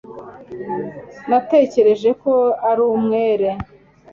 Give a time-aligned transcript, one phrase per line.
[1.29, 2.33] natekereje ko
[2.69, 3.49] ari umwere